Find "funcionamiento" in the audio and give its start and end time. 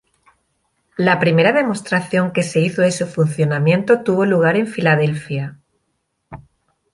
3.05-4.01